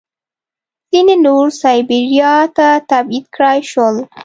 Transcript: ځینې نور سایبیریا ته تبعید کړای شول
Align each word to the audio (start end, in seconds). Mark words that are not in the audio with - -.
ځینې 0.91 1.15
نور 1.25 1.45
سایبیریا 1.61 2.35
ته 2.57 2.67
تبعید 2.89 3.25
کړای 3.35 3.59
شول 3.71 3.95